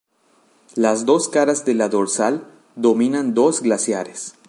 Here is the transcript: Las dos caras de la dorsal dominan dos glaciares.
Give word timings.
Las 0.73 1.05
dos 1.05 1.29
caras 1.29 1.63
de 1.63 1.75
la 1.75 1.87
dorsal 1.87 2.43
dominan 2.75 3.35
dos 3.35 3.61
glaciares. 3.61 4.33